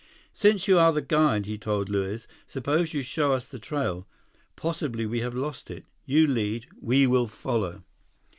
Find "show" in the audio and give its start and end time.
3.03-3.33